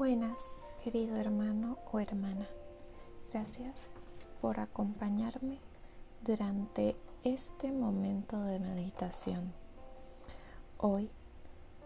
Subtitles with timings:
[0.00, 0.40] Buenas,
[0.82, 2.48] querido hermano o hermana.
[3.30, 3.86] Gracias
[4.40, 5.58] por acompañarme
[6.22, 9.52] durante este momento de meditación.
[10.78, 11.10] Hoy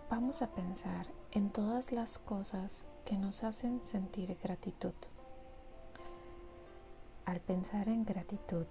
[0.09, 4.95] vamos a pensar en todas las cosas que nos hacen sentir gratitud.
[7.25, 8.67] Al pensar en gratitud,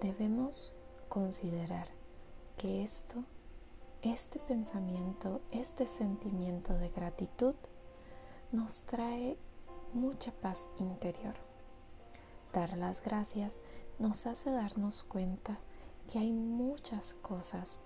[0.00, 0.72] debemos
[1.10, 1.88] considerar
[2.56, 3.24] que esto,
[4.00, 7.56] este pensamiento, este sentimiento de gratitud
[8.54, 9.36] nos trae
[9.94, 11.34] mucha paz interior.
[12.52, 13.52] Dar las gracias
[13.98, 15.58] nos hace darnos cuenta
[16.08, 17.76] que hay muchas cosas,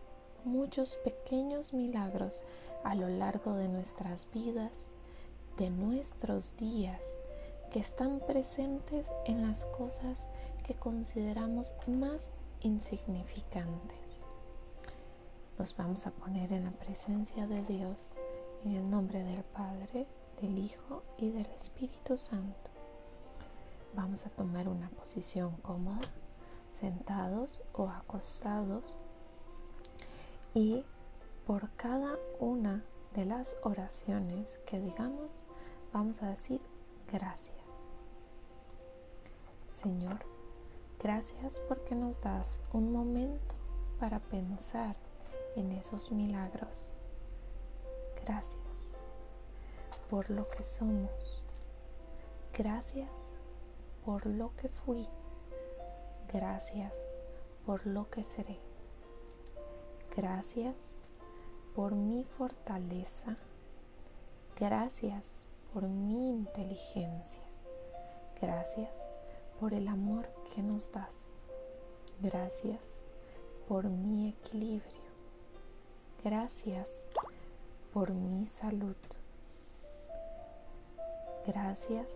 [0.44, 2.42] muchos pequeños milagros
[2.84, 4.72] a lo largo de nuestras vidas,
[5.56, 7.00] de nuestros días,
[7.72, 10.18] que están presentes en las cosas
[10.66, 13.96] que consideramos más insignificantes.
[15.58, 18.10] Nos vamos a poner en la presencia de Dios
[18.64, 20.06] en el nombre del Padre,
[20.40, 22.70] del Hijo y del Espíritu Santo.
[23.94, 26.08] Vamos a tomar una posición cómoda,
[26.72, 28.96] sentados o acostados
[30.54, 30.84] y
[31.46, 35.42] por cada una de las oraciones que digamos
[35.92, 36.60] vamos a decir
[37.10, 37.56] gracias.
[39.74, 40.18] Señor,
[41.00, 43.54] gracias porque nos das un momento
[43.98, 44.94] para pensar
[45.56, 46.92] en esos milagros.
[48.24, 48.67] Gracias
[50.10, 51.42] por lo que somos.
[52.52, 53.10] Gracias
[54.04, 55.06] por lo que fui.
[56.32, 56.94] Gracias
[57.66, 58.58] por lo que seré.
[60.16, 60.76] Gracias
[61.74, 63.36] por mi fortaleza.
[64.56, 67.42] Gracias por mi inteligencia.
[68.40, 68.90] Gracias
[69.60, 71.30] por el amor que nos das.
[72.20, 72.82] Gracias
[73.68, 75.08] por mi equilibrio.
[76.24, 76.88] Gracias
[77.92, 78.96] por mi salud.
[81.48, 82.06] Gracias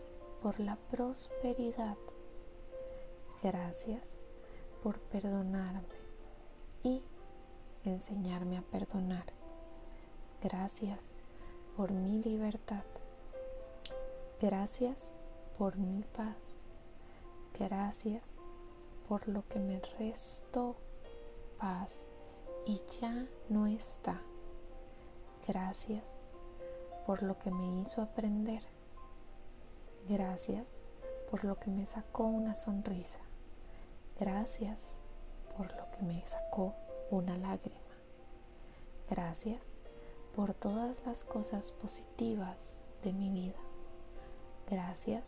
[0.43, 1.97] por la prosperidad.
[3.43, 4.03] Gracias
[4.83, 5.89] por perdonarme
[6.83, 7.03] y
[7.83, 9.25] enseñarme a perdonar.
[10.43, 10.99] Gracias
[11.79, 12.85] por mi libertad.
[14.39, 14.99] Gracias
[15.57, 16.37] por mi paz.
[17.59, 18.23] Gracias
[19.09, 20.77] por lo que me restó
[21.59, 22.05] paz
[22.67, 24.21] y ya no está.
[25.49, 26.05] Gracias
[27.07, 28.72] por lo que me hizo aprender.
[30.09, 30.67] Gracias
[31.31, 33.19] por lo que me sacó una sonrisa.
[34.19, 34.81] Gracias
[35.57, 36.75] por lo que me sacó
[37.11, 37.79] una lágrima.
[39.09, 39.63] Gracias
[40.35, 42.59] por todas las cosas positivas
[43.05, 43.61] de mi vida.
[44.69, 45.25] Gracias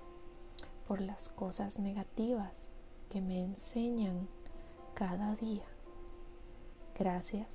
[0.88, 2.66] por las cosas negativas
[3.08, 4.28] que me enseñan
[4.94, 5.66] cada día.
[6.98, 7.48] Gracias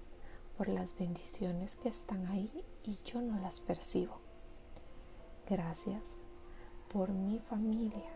[0.58, 4.20] por las bendiciones que están ahí y yo no las percibo.
[5.50, 6.22] Gracias
[6.92, 8.10] por mi familia,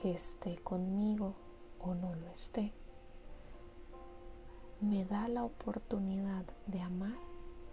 [0.00, 1.34] que esté conmigo
[1.80, 2.72] o no lo esté,
[4.80, 7.16] me da la oportunidad de amar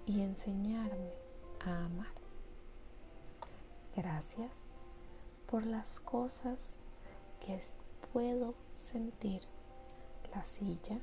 [0.06, 1.12] y enseñarme
[1.66, 2.14] a amar.
[3.96, 4.52] Gracias
[5.50, 6.60] por las cosas
[7.40, 7.64] que
[8.14, 9.42] puedo sentir,
[10.36, 11.00] la silla,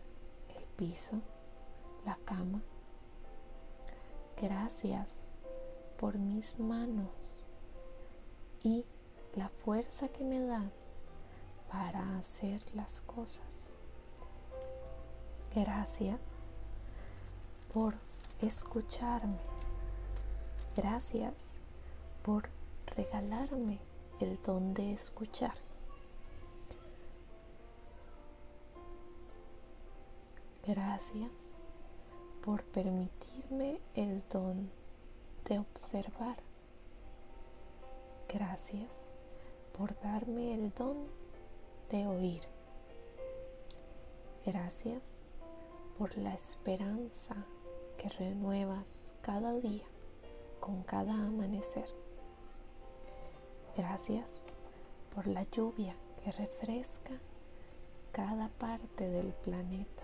[0.57, 1.21] el piso,
[2.05, 2.63] la cama.
[4.41, 5.09] Gracias
[5.99, 7.36] por mis manos
[8.67, 8.85] y
[9.37, 10.73] la fuerza que me das
[11.71, 13.47] para hacer las cosas.
[15.55, 16.19] Gracias
[17.73, 17.95] por
[18.43, 19.39] escucharme.
[20.77, 21.35] Gracias
[22.25, 22.49] por
[22.97, 23.79] regalarme
[24.19, 25.55] el don de escuchar.
[30.67, 31.31] Gracias
[32.45, 34.69] por permitirme el don
[35.45, 36.46] de observar.
[38.29, 38.91] Gracias
[39.77, 41.07] por darme el don
[41.91, 42.43] de oír.
[44.45, 45.03] Gracias
[45.97, 47.37] por la esperanza
[47.97, 49.87] que renuevas cada día
[50.61, 51.89] con cada amanecer.
[53.77, 54.41] Gracias
[55.15, 57.13] por la lluvia que refresca
[58.11, 60.03] cada parte del planeta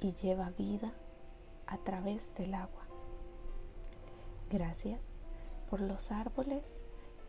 [0.00, 0.92] y lleva vida
[1.66, 2.82] a través del agua.
[4.50, 5.07] Gracias
[5.70, 6.64] por los árboles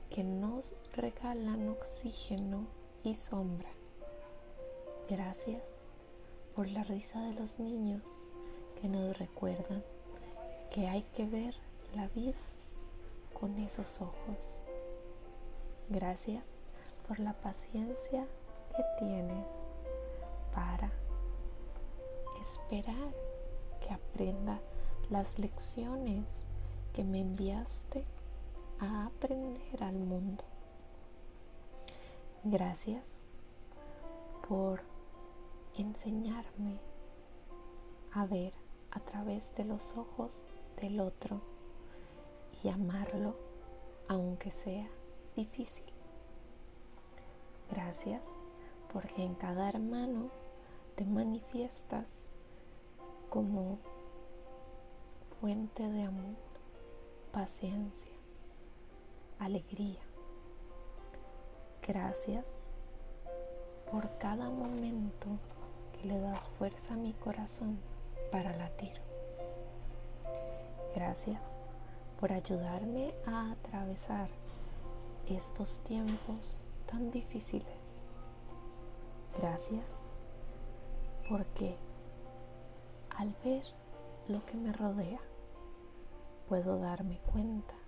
[0.09, 2.67] que nos regalan oxígeno
[3.03, 3.69] y sombra.
[5.09, 5.63] Gracias
[6.55, 8.03] por la risa de los niños
[8.81, 9.83] que nos recuerdan
[10.71, 11.55] que hay que ver
[11.95, 12.37] la vida
[13.33, 14.63] con esos ojos.
[15.89, 16.45] Gracias
[17.07, 18.25] por la paciencia
[18.75, 19.71] que tienes
[20.53, 20.91] para
[22.41, 23.13] esperar
[23.81, 24.59] que aprenda
[25.09, 26.25] las lecciones
[26.93, 28.05] que me enviaste
[28.79, 30.43] a aprender al mundo.
[32.43, 33.05] Gracias
[34.47, 34.81] por
[35.77, 36.79] enseñarme
[38.13, 38.53] a ver
[38.91, 40.41] a través de los ojos
[40.81, 41.41] del otro
[42.63, 43.35] y amarlo
[44.07, 44.89] aunque sea
[45.35, 45.83] difícil.
[47.69, 48.23] Gracias
[48.91, 50.29] porque en cada hermano
[50.95, 52.29] te manifiestas
[53.29, 53.77] como
[55.39, 56.35] fuente de amor,
[57.31, 58.18] paciencia,
[59.39, 60.01] alegría.
[61.87, 62.45] Gracias
[63.89, 65.27] por cada momento
[65.93, 67.79] que le das fuerza a mi corazón
[68.31, 68.93] para latir.
[70.93, 71.41] Gracias
[72.19, 74.29] por ayudarme a atravesar
[75.27, 77.65] estos tiempos tan difíciles.
[79.39, 79.85] Gracias
[81.29, 81.77] porque
[83.17, 83.63] al ver
[84.27, 85.19] lo que me rodea
[86.47, 87.78] puedo darme cuenta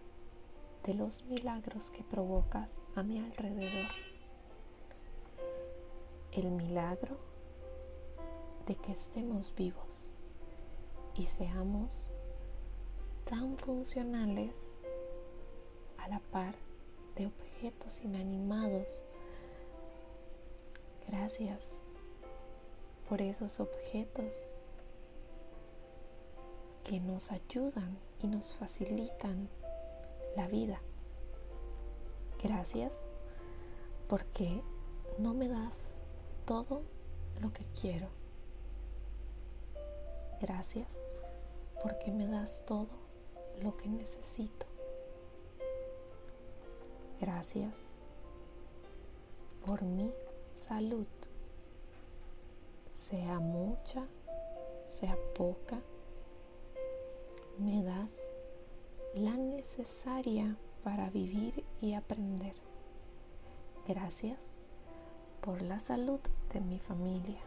[0.85, 3.91] de los milagros que provocas a mi alrededor.
[6.31, 7.17] El milagro
[8.65, 10.07] de que estemos vivos
[11.13, 12.09] y seamos
[13.29, 14.55] tan funcionales
[15.97, 16.55] a la par
[17.15, 19.03] de objetos inanimados.
[21.07, 21.63] Gracias
[23.07, 24.53] por esos objetos
[26.83, 29.49] que nos ayudan y nos facilitan
[30.35, 30.81] la vida.
[32.41, 32.91] Gracias
[34.07, 34.61] porque
[35.17, 35.95] no me das
[36.45, 36.83] todo
[37.39, 38.07] lo que quiero.
[40.41, 40.87] Gracias
[41.83, 42.89] porque me das todo
[43.61, 44.65] lo que necesito.
[47.19, 47.73] Gracias
[49.65, 50.11] por mi
[50.67, 51.05] salud,
[53.09, 54.07] sea mucha,
[54.89, 55.79] sea poca,
[57.59, 58.20] me das
[59.13, 62.55] la necesaria para vivir y aprender.
[63.87, 64.39] Gracias
[65.41, 66.19] por la salud
[66.53, 67.41] de mi familia,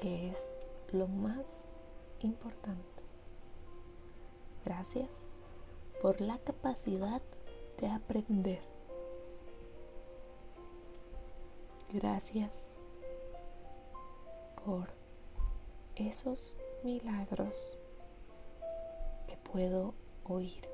[0.00, 0.38] que es
[0.92, 1.44] lo más
[2.20, 3.02] importante.
[4.64, 5.10] Gracias
[6.00, 7.22] por la capacidad
[7.78, 8.62] de aprender.
[11.92, 12.52] Gracias
[14.64, 14.88] por
[15.96, 17.76] esos milagros
[19.52, 20.68] puedo oír,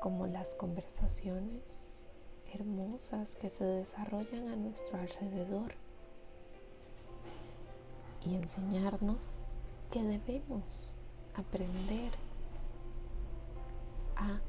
[0.00, 1.62] como las conversaciones
[2.52, 5.74] hermosas que se desarrollan a nuestro alrededor
[8.24, 9.36] y enseñarnos
[9.90, 10.94] que debemos
[11.34, 12.12] aprender
[14.16, 14.40] a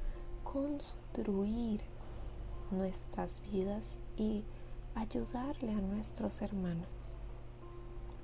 [0.43, 1.81] construir
[2.71, 3.83] nuestras vidas
[4.15, 4.43] y
[4.95, 6.87] ayudarle a nuestros hermanos.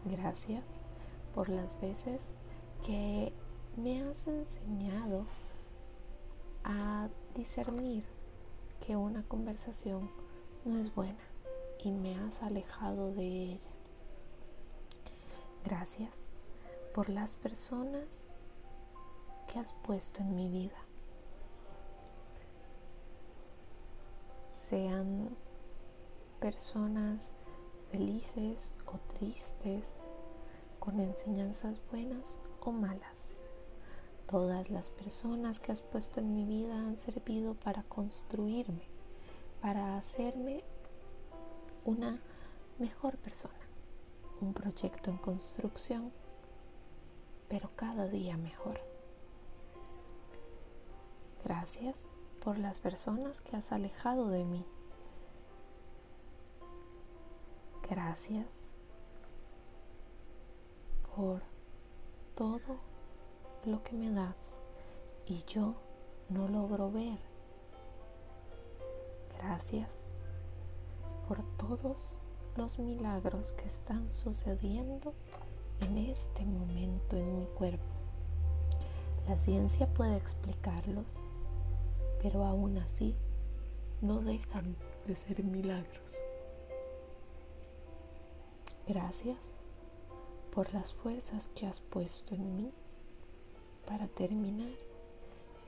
[0.05, 0.63] Gracias
[1.35, 2.21] por las veces
[2.85, 3.33] que
[3.77, 5.25] me has enseñado
[6.63, 8.03] a discernir
[8.85, 10.09] que una conversación
[10.65, 11.23] no es buena
[11.79, 13.71] y me has alejado de ella.
[15.65, 16.11] Gracias
[16.93, 18.27] por las personas
[19.47, 20.77] que has puesto en mi vida.
[24.73, 25.29] sean
[26.39, 27.29] personas
[27.91, 29.83] felices o tristes,
[30.79, 33.12] con enseñanzas buenas o malas.
[34.33, 38.81] Todas las personas que has puesto en mi vida han servido para construirme,
[39.61, 40.63] para hacerme
[41.85, 42.19] una
[42.79, 43.53] mejor persona,
[44.41, 46.11] un proyecto en construcción,
[47.47, 48.79] pero cada día mejor.
[51.43, 51.95] Gracias
[52.43, 54.65] por las personas que has alejado de mí.
[57.87, 58.47] Gracias
[61.15, 61.43] por
[62.33, 62.92] todo
[63.65, 64.35] lo que me das
[65.25, 65.75] y yo
[66.29, 67.17] no logro ver.
[69.37, 69.89] Gracias
[71.27, 72.17] por todos
[72.57, 75.13] los milagros que están sucediendo
[75.79, 77.83] en este momento en mi cuerpo.
[79.27, 81.15] La ciencia puede explicarlos,
[82.21, 83.15] pero aún así
[84.01, 84.75] no dejan
[85.07, 86.17] de ser milagros.
[88.87, 89.37] Gracias
[90.53, 92.73] por las fuerzas que has puesto en mí
[93.87, 94.71] para terminar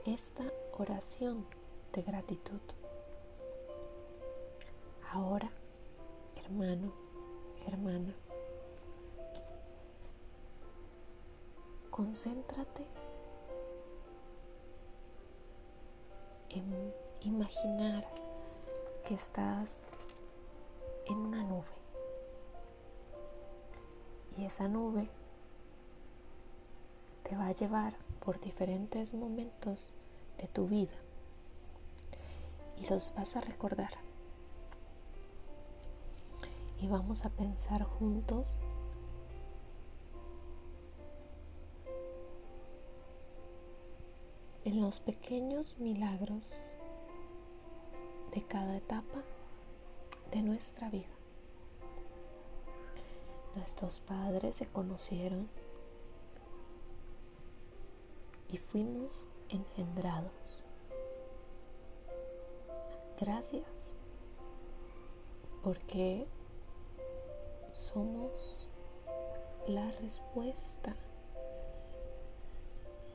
[0.04, 0.44] esta
[0.78, 1.46] oración
[1.92, 2.60] de gratitud.
[5.12, 5.50] Ahora,
[6.36, 6.92] hermano,
[7.66, 8.14] hermana,
[11.90, 12.86] concéntrate
[17.26, 18.06] imaginar
[19.06, 19.70] que estás
[21.06, 21.64] en una nube
[24.38, 25.08] y esa nube
[27.28, 29.90] te va a llevar por diferentes momentos
[30.38, 30.94] de tu vida
[32.76, 33.90] y los vas a recordar.
[36.80, 38.56] Y vamos a pensar juntos
[44.64, 46.54] en los pequeños milagros
[48.34, 49.22] de cada etapa
[50.30, 51.06] de nuestra vida.
[53.56, 55.48] Nuestros padres se conocieron
[58.48, 60.64] y fuimos engendrados.
[63.20, 63.94] Gracias
[65.62, 66.26] porque
[67.72, 68.68] somos
[69.66, 70.94] la respuesta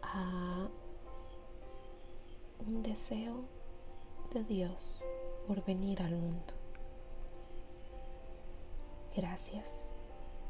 [0.02, 0.68] a
[2.66, 3.46] un deseo
[4.34, 5.02] de Dios
[5.48, 6.54] por venir al mundo.
[9.16, 9.68] Gracias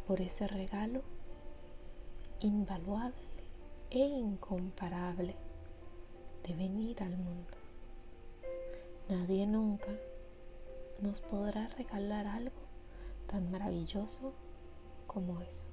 [0.07, 1.01] por ese regalo
[2.39, 3.30] invaluable
[3.91, 5.35] e incomparable
[6.47, 7.57] de venir al mundo.
[9.09, 9.91] Nadie nunca
[11.01, 12.61] nos podrá regalar algo
[13.27, 14.33] tan maravilloso
[15.07, 15.67] como eso.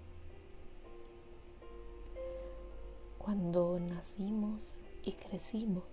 [3.18, 5.84] Cuando nacimos y crecimos,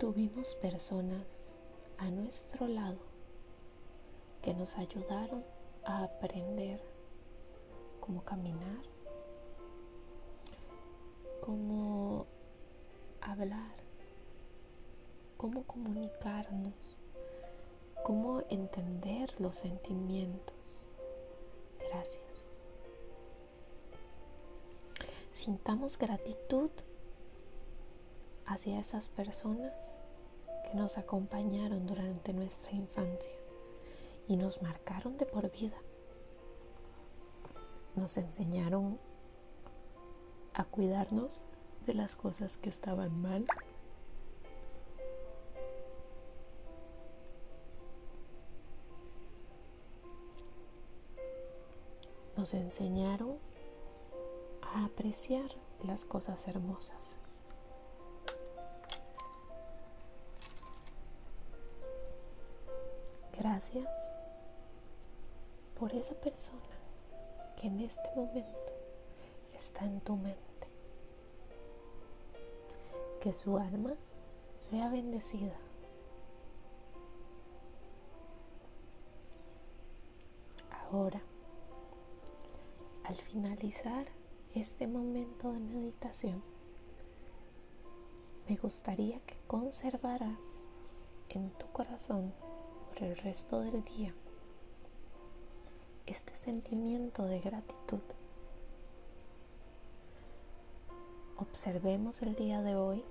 [0.00, 1.24] tuvimos personas
[1.98, 2.98] a nuestro lado
[4.42, 5.44] que nos ayudaron
[5.84, 6.95] a aprender
[8.06, 8.84] cómo caminar,
[11.44, 12.26] cómo
[13.20, 13.74] hablar,
[15.36, 16.96] cómo comunicarnos,
[18.04, 20.86] cómo entender los sentimientos.
[21.80, 22.22] Gracias.
[25.34, 26.70] Sintamos gratitud
[28.46, 29.72] hacia esas personas
[30.70, 33.34] que nos acompañaron durante nuestra infancia
[34.28, 35.76] y nos marcaron de por vida.
[37.96, 38.98] Nos enseñaron
[40.52, 41.46] a cuidarnos
[41.86, 43.46] de las cosas que estaban mal.
[52.36, 53.38] Nos enseñaron
[54.60, 55.50] a apreciar
[55.82, 57.16] las cosas hermosas.
[63.38, 63.88] Gracias
[65.78, 66.75] por esa persona
[67.56, 68.72] que en este momento
[69.54, 70.40] está en tu mente.
[73.20, 73.94] Que su alma
[74.70, 75.56] sea bendecida.
[80.70, 81.20] Ahora,
[83.04, 84.06] al finalizar
[84.54, 86.42] este momento de meditación,
[88.48, 90.62] me gustaría que conservaras
[91.28, 92.32] en tu corazón
[92.88, 94.14] por el resto del día
[96.06, 98.00] este sentimiento de gratitud.
[101.36, 103.04] Observemos el día de hoy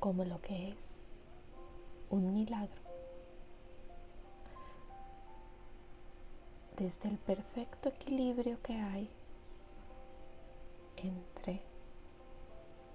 [0.00, 0.94] como lo que es
[2.10, 2.82] un milagro.
[6.76, 9.08] Desde el perfecto equilibrio que hay
[10.96, 11.60] entre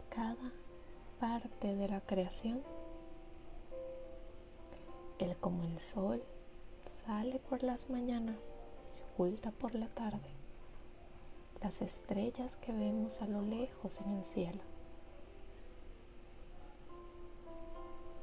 [0.09, 0.51] cada
[1.19, 2.61] parte de la creación,
[5.19, 6.23] el como el sol
[7.05, 8.37] sale por las mañanas
[8.89, 10.29] se oculta por la tarde.
[11.61, 14.61] Las estrellas que vemos a lo lejos en el cielo.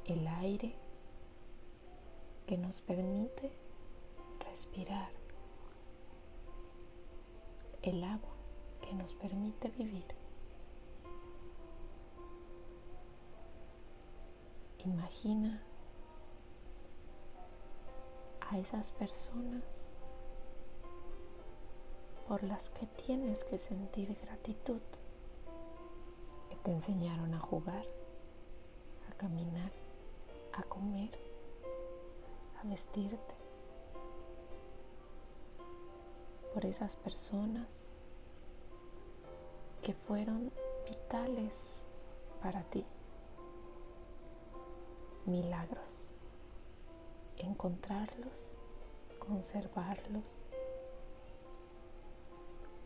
[0.05, 0.75] El aire
[2.47, 3.51] que nos permite
[4.39, 5.09] respirar.
[7.81, 8.35] El agua
[8.81, 10.05] que nos permite vivir.
[14.85, 15.61] Imagina
[18.51, 19.63] a esas personas
[22.27, 24.81] por las que tienes que sentir gratitud,
[26.49, 27.85] que te enseñaron a jugar,
[29.09, 29.71] a caminar,
[30.51, 31.17] a comer,
[32.61, 33.35] a vestirte,
[36.53, 37.69] por esas personas
[39.81, 40.51] que fueron
[40.89, 41.53] vitales
[42.41, 42.85] para ti,
[45.25, 46.00] milagros
[47.45, 48.57] encontrarlos,
[49.19, 50.23] conservarlos,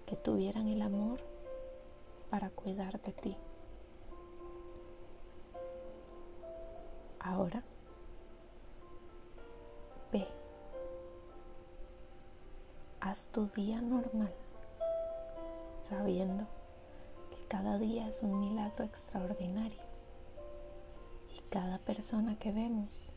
[0.05, 1.19] que tuvieran el amor
[2.29, 3.37] para cuidar de ti.
[7.19, 7.63] Ahora,
[10.11, 10.27] ve,
[12.99, 14.31] haz tu día normal,
[15.89, 16.45] sabiendo
[17.31, 19.81] que cada día es un milagro extraordinario
[21.35, 23.14] y cada persona que vemos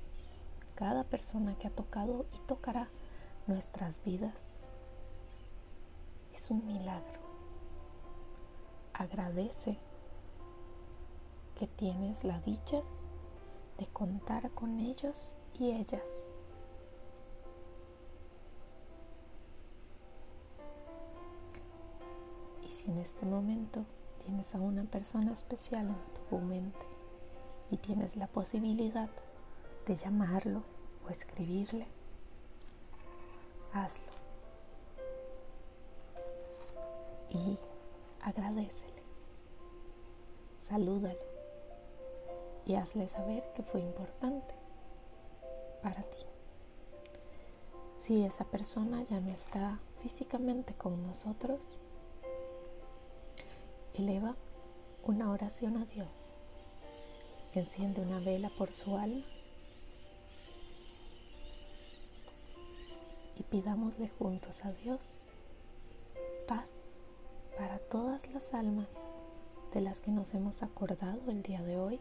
[0.78, 2.88] cada persona que ha tocado y tocará
[3.48, 4.60] nuestras vidas
[6.32, 7.18] es un milagro.
[8.92, 9.76] agradece
[11.58, 12.80] que tienes la dicha
[13.76, 16.04] de contar con ellos y ellas.
[22.62, 23.84] Y si en este momento
[24.24, 26.86] tienes a una persona especial en tu mente
[27.68, 29.10] y tienes la posibilidad
[29.96, 30.62] llamarlo
[31.06, 31.86] o escribirle,
[33.72, 34.12] hazlo.
[37.30, 37.58] Y
[38.22, 39.02] agradecele,
[40.68, 41.18] salúdalo
[42.64, 44.54] y hazle saber que fue importante
[45.82, 46.24] para ti.
[48.02, 51.78] Si esa persona ya no está físicamente con nosotros,
[53.94, 54.36] eleva
[55.04, 56.32] una oración a Dios,
[57.52, 59.24] enciende una vela por su alma
[63.38, 65.00] y pidámosle juntos a Dios
[66.46, 66.70] paz
[67.56, 68.88] para todas las almas
[69.72, 72.00] de las que nos hemos acordado el día de hoy,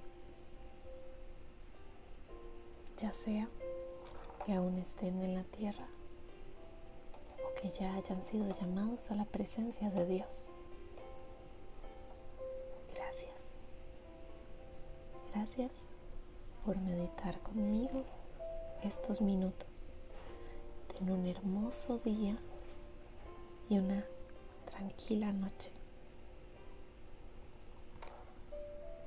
[2.97, 3.49] ya sea
[4.45, 5.87] que aún estén en la tierra
[7.45, 10.49] o que ya hayan sido llamados a la presencia de Dios.
[12.95, 13.35] Gracias.
[15.33, 15.71] Gracias
[16.63, 18.03] por meditar conmigo
[18.81, 19.86] estos minutos.
[20.97, 22.39] Ten un hermoso día
[23.69, 24.03] y una
[24.65, 25.76] tranquila noche.